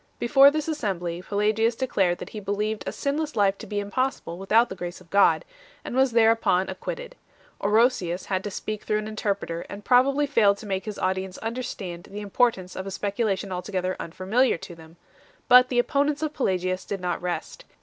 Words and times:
Before 0.17 0.49
this 0.49 0.67
assembly 0.67 1.21
Pelagius 1.21 1.75
declared 1.75 2.17
that 2.17 2.31
he 2.31 2.39
believed 2.39 2.83
a 2.87 2.91
sinless 2.91 3.35
life 3.35 3.59
to 3.59 3.67
be 3.67 3.79
impossible 3.79 4.39
without 4.39 4.67
the 4.69 4.75
grace 4.75 4.99
of 4.99 5.11
God, 5.11 5.45
and 5.85 5.95
was 5.95 6.13
thereupon 6.13 6.69
acquitted 6.69 7.15
1. 7.59 7.71
Orosius 7.71 8.25
had 8.25 8.43
to 8.43 8.49
speak 8.49 8.81
through 8.83 8.97
an 8.97 9.07
interpreter, 9.07 9.63
and 9.69 9.85
probably 9.85 10.25
failed 10.25 10.57
to 10.57 10.65
make 10.65 10.85
his 10.85 10.97
audience 10.97 11.37
understand 11.37 12.05
the 12.05 12.21
importance 12.21 12.75
of 12.75 12.87
a 12.87 12.89
speculation 12.89 13.51
altogether 13.51 13.95
unfamiliar 13.99 14.57
to 14.57 14.73
them. 14.73 14.97
But 15.47 15.69
the 15.69 15.77
opponents 15.77 16.23
of 16.23 16.33
Pelagius 16.33 16.83
did 16.83 16.99
not 16.99 17.21
rest. 17.21 17.63